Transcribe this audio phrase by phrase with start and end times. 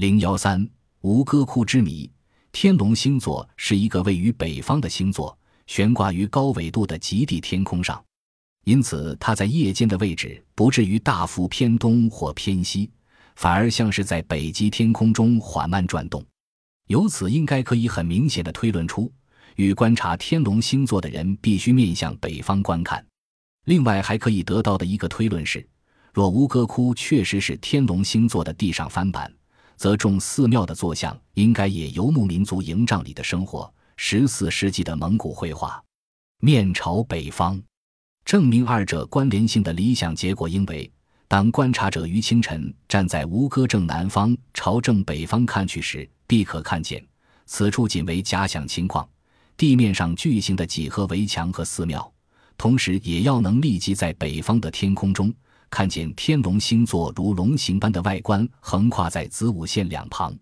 [0.00, 0.66] 零幺三
[1.02, 2.10] 吴哥窟之谜。
[2.52, 8.02] 天龙星座是一个位于北方的星座，悬挂于高纬度的极地天空上，
[8.64, 12.90] 因此它在夜间的位置不至于大幅偏东或偏西，
[13.36, 16.24] 反而像是在北极天空中缓慢转动。
[16.86, 19.12] 由此应该可以很明显的推论出，
[19.56, 23.04] 与观察天龙星座的人必须面向北方观看。
[23.66, 25.68] 另外还可以得到的一个推论是，
[26.14, 29.30] 若吴哥窟确实是天龙星座的地上翻版。
[29.80, 33.72] 则众寺庙的坐像应该也游牧民族营帐里的生活。
[33.96, 35.82] 十四世纪的蒙古绘画，
[36.42, 37.58] 面朝北方，
[38.22, 40.92] 证明二者关联性的理想结果应为：
[41.26, 47.02] 当观察者于清晨站在吴哥正南方朝正北方看去时，必可看见
[47.46, 49.08] 此处仅为假想情况，
[49.56, 52.12] 地面上巨型的几何围墙和寺庙，
[52.58, 55.32] 同时也要能立即在北方的天空中。
[55.70, 60.36] 看见天龙星座如龙形般的外观横跨在子午线两旁，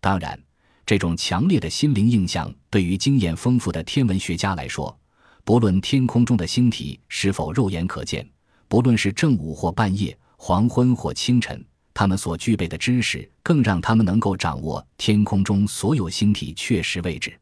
[0.00, 0.38] 当然，
[0.86, 4.98] 这种强烈的心灵印象对于经验丰富的天文学家来说，
[5.44, 8.26] 不论天空中的星体是否肉眼可见，
[8.66, 17.38] 不论是正午或半夜、黄昏或清晨，他们所具备的知识更让他们能够掌握天空中所有星体确实位置。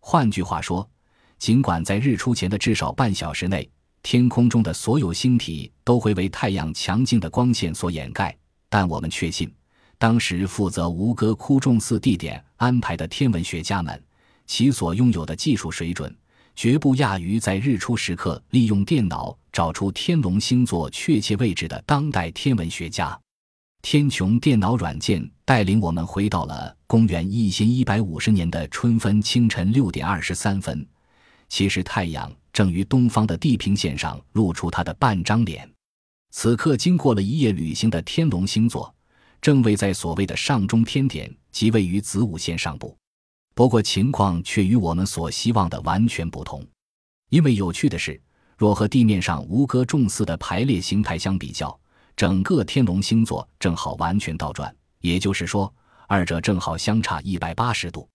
[0.00, 0.88] 换句话说，
[1.38, 3.68] 尽管在日出前的至少半小时内，
[4.08, 8.32] 天空中的所有星体都会为太阳强劲的光线所掩盖，
[8.68, 9.52] 但我们确信，
[9.98, 14.00] 当时负责吴哥窟重寺地点安排的天文学家们，
[14.46, 16.16] 其所拥有的技术水准，
[16.54, 23.20] 绝不亚于在日出时刻利用电脑找出天龙星座确切位置的当代天文学家。
[23.82, 30.86] 天穹电脑软件带领我们回到了公元一千一百五十年的春分清晨六点二十三分。
[31.48, 35.70] 其实太阳正于东方的地平线上露出它的半张脸。
[36.30, 38.94] 此刻，经过了一夜旅行的天龙星座，
[39.40, 42.96] 正位在所谓的上中天点，即位于子午线上部。
[43.54, 46.62] 不过，情况却与我们所希望的完全不同。
[47.30, 48.20] 因为有趣的是，
[48.58, 51.78] 若和地面上吴哥众寺的排列形态相比较，
[52.16, 55.72] 整个天龙星座正好完全倒转，也就是说，
[56.06, 58.06] 二者正好相差一百八十度。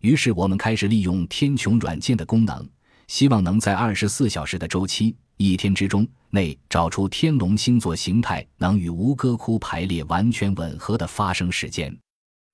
[0.00, 2.66] 于是我们开始利用天穹软件的功能，
[3.06, 11.94] 希望能在二十四小时的周期一天之中内找出天龙星座形态能与吴哥窟排列完全吻合的发生时间。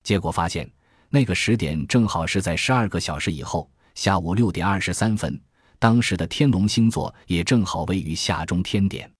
[0.02, 0.68] 结果发现，
[1.08, 5.40] 那个时点正好是在十二个小时以后，下午六点二十三分。
[5.78, 9.10] 当时的天龙星座也正好位于下中天点。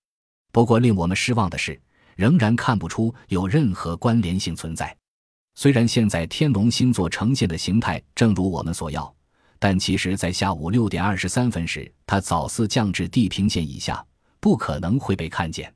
[0.52, 1.78] 不过令我们失望的是，
[2.16, 4.96] 仍然看不出有任何关联性存在。
[5.58, 9.12] 虽然现在天龙星座呈现的形态正如我们所要，
[9.58, 14.04] 但其实，在下午六点二十三分时，它早似降至地平线以下，
[14.38, 15.72] 不可能会被看见。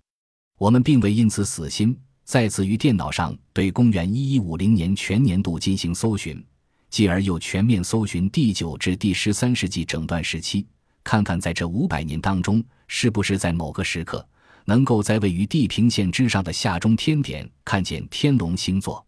[0.58, 6.44] 我们并未因此死心，再次于电脑上对公元一一五零年全年度进行搜寻，
[6.90, 10.66] 继而又全面搜寻第九至第十三世纪整段时期，
[11.02, 14.28] 看看在这五百年当中，是不是在某个时刻，
[14.66, 19.02] 能够在位于地平线之上的下中天点看见天龙星座。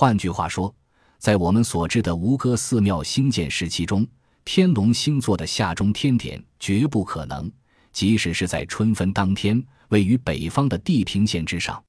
[0.00, 0.72] 换句话说，
[1.18, 4.06] 在我们所知的吴哥寺庙兴建时期中，
[4.44, 7.50] 天龙星座的下中天点绝不可能，
[7.92, 11.82] 即使是在春分当天位于北方的地平线之上。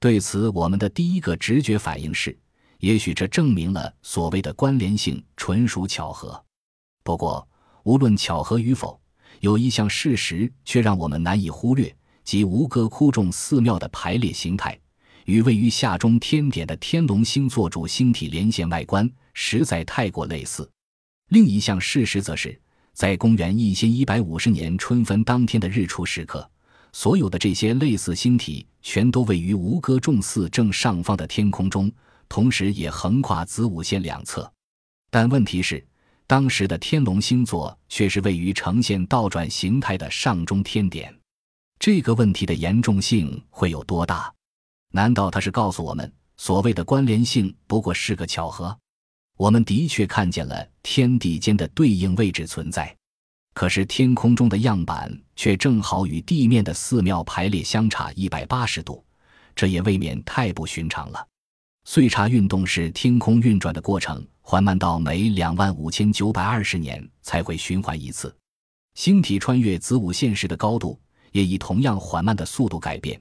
[0.00, 2.34] 对此，我们的第一个直觉反应是，
[2.78, 6.42] 也许这证明了所谓的关联性纯属巧合。
[7.04, 7.46] 不过，
[7.82, 8.98] 无论巧合与否，
[9.40, 14.78] 有一项事实却让我们难以忽略，即吴哥窟中寺庙的排列形态。
[15.26, 20.68] 与位于下中天点的天龙星座主星体连线外观实在太过类似。
[21.28, 22.60] 另一项事实则是，
[22.92, 26.48] 在公元一千一百五十年春分当天的日出时刻，
[26.92, 31.90] 所有的这些类似星体全都位于吴哥众寺正上方的天空中，
[32.28, 34.50] 同时也横跨子午线两侧。
[35.10, 35.84] 但问题是，
[36.26, 41.14] 当时的天龙星座却是位于呈现倒转形态的上中天点。
[41.78, 44.32] 这个问题的严重性会有多大？
[44.94, 48.76] 难道他是告诉我们，所谓的关联性不过是个巧合？
[49.38, 52.94] 我们的确看见了天地间的对应位置存在，
[53.54, 59.02] 可是天空中的样板却正好与地面的寺庙排列相差一百八十度，
[59.56, 61.26] 这也未免太不寻常了。
[61.84, 68.32] 岁差运动是天空运转的过程，缓慢到每两万五千九百二十年才会循环一次。
[68.94, 71.00] 星体穿越子午线时的高度
[71.32, 73.18] 也以同样缓慢的速度改变。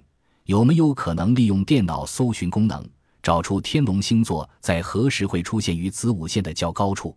[0.51, 2.86] 有没有可能利用电脑搜寻功能，
[3.24, 7.15] 找出天龙星座在何时会出现于子午线的较高处？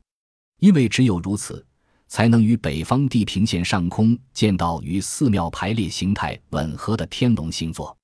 [0.60, 1.66] 因为只有如此，
[2.06, 7.96] 才能与北方地平线上空见到与寺庙排列形态吻合的天龙星座。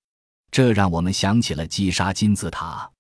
[0.51, 2.91] 这让我们想起了击杀金字塔。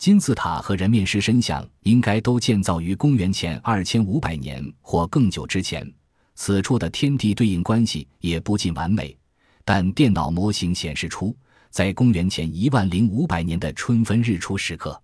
[0.00, 5.88] 金字塔和人面狮身像应该都建造于公元前二千五百年或更久之前。
[6.34, 9.16] 此处的天地对应关系也不尽完美，
[9.64, 11.36] 但电脑模型显示出，
[11.70, 15.00] 在公元前一万零五百年的春分日出时刻，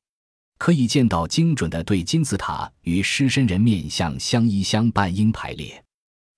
[0.58, 5.82] 可以见到精准的对金字塔与狮身人面像相依相伴应排列。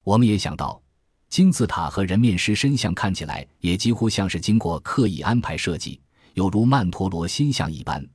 [0.05, 0.81] 我们也想到，
[1.28, 6.00] 金字塔和人面狮身像看起来也几乎像是经过刻意安排设计，
[6.34, 8.06] 犹如曼陀罗心像一般。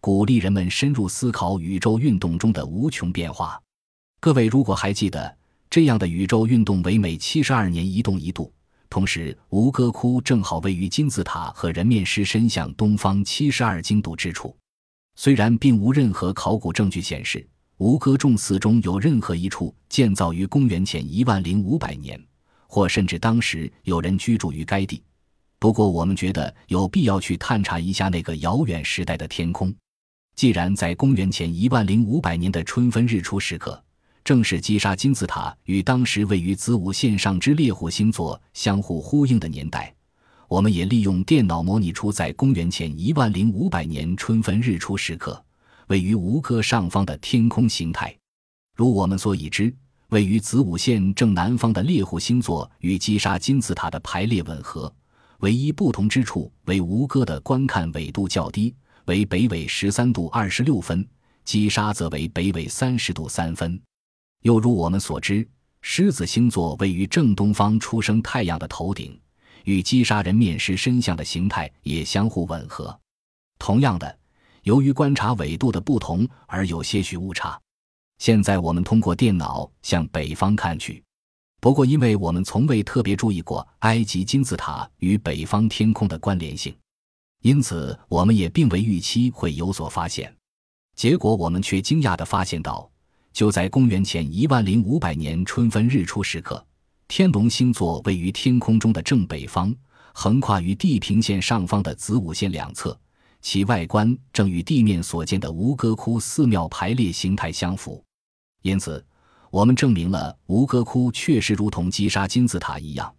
[0.00, 3.60] 鼓励人们深入思考宇宙运动中的无穷变化。
[4.20, 5.36] 各位如果还记得，
[5.68, 8.52] 这样的宇宙运动为每七十二年移动一度，
[8.88, 14.56] 同时吴哥窟正好位于金字塔和人面狮身向东方七十二经度之处。
[15.16, 17.46] 虽然并无任何考古证据显示
[17.78, 22.22] 吴哥众寺中有任何一处建造于公元前一万零五百年，
[22.66, 25.02] 或甚至当时有人居住于该地，
[25.58, 29.74] 不过我们觉得有必要去探查一下那个遥远时代的天空。
[30.34, 33.82] 既然在公元前一万零五百年的春分日出时刻，
[34.26, 39.94] 正是击杀金字塔与当时位于子午线上之猎户星座相互呼应的年代，
[40.48, 45.40] 我们也利用电脑模拟出在公元前一万零五百年春分日出时刻
[45.86, 48.12] 位于吴哥上方的天空形态。
[48.74, 49.72] 如我们所已知，
[50.08, 54.92] 位于子午线正南方的猎户星座与击杀金字塔的排列吻合，
[55.38, 58.74] 唯一不同之处为吴哥的观看纬度较低。
[59.04, 61.06] 为北纬十三度二十六分，
[61.44, 63.80] 击杀则为北纬三十度三分。
[64.46, 65.44] 又如我们所知，
[65.82, 69.20] 狮子星座位于正东方出生太阳的头顶，
[69.64, 72.96] 与击杀人面狮身像的形态也相互吻合。
[73.58, 74.16] 同样的，
[74.62, 77.60] 由于观察纬度的不同而有些许误差。
[78.18, 81.02] 现在我们通过电脑向北方看去，
[81.60, 86.72] 不过因为我们从未特别注意过埃及金字塔与北方天空的关联性。
[87.42, 90.32] 因此，我们也并未预期会有所发现，
[90.94, 92.88] 结果我们却惊讶地发现到，
[93.36, 96.66] 就在公元前一万零五百年春分日出时刻，
[97.06, 99.76] 天龙星座位于天空中的正北方，
[100.14, 102.98] 横跨于地平线上方的子午线两侧，
[103.42, 108.02] 其外观正与地面所见的吴哥窟寺庙排列形态相符。
[108.62, 109.04] 因此，
[109.50, 113.14] 我们证明了吴哥窟确实如同击杀金字塔一样。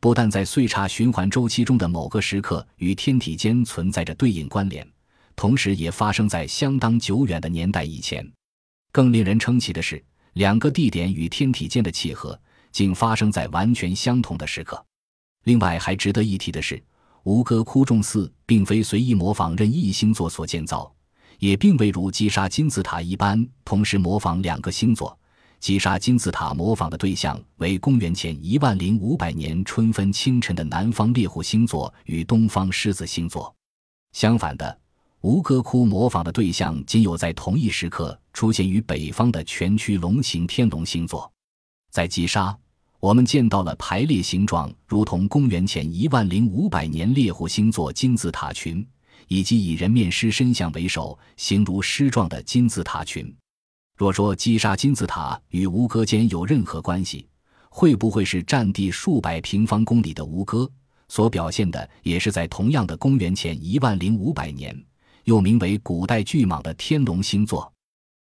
[0.00, 4.84] 不但在岁差循环周期中的某个时刻与天体间存在着对应关联，
[5.36, 8.28] 同时也发生在相当久远的年代以前。
[8.92, 10.02] 更令人称奇的是，
[10.34, 12.38] 两个地点与天体间的契合
[12.72, 14.84] 竟发生在完全相同的时刻。
[15.44, 16.82] 另外，还值得一提的是，
[17.22, 20.92] 吴哥窟众寺并非随意模仿任意星座所建造，
[21.38, 25.16] 也并未如击杀金字塔一般同时模仿两个星座。
[25.60, 33.54] 击杀金字塔模仿的对象为公元前一万零五百年春分清晨的南方猎户星座与东方狮子星座。
[34.12, 34.78] 相反的，
[35.22, 41.30] 吴哥窟模仿的对象仅有在同一时刻出现于北方的全区龙形天龙星座。
[41.90, 42.56] 在击杀，
[43.00, 48.86] 我们见到了排列形状如同公元前一万零五百年猎户星座金字塔群，
[49.28, 53.30] 以及以人面狮身像为首、形如狮状的金字塔群。
[53.98, 57.28] 若说击杀金字塔与吴哥间有任何关系，
[57.68, 60.70] 会不会是占地数百平方公里的吴哥
[61.08, 64.74] 所表现的，也是在同样的公元前一万零五百年，
[65.30, 67.72] 又名为古代巨蟒的天龙星座？